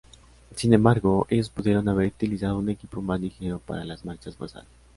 Sin 0.55 0.73
embargo, 0.73 1.27
ellos 1.29 1.51
pudieron 1.51 1.87
haber 1.87 2.07
utilizado 2.07 2.57
un 2.57 2.69
equipo 2.71 3.03
más 3.03 3.21
ligero 3.21 3.59
para 3.59 3.85
las 3.85 4.03
marchas 4.03 4.35
forzadas. 4.35 4.65